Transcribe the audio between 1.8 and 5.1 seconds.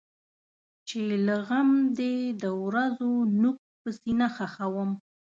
دی د ورځو نوک په سینه خښوم.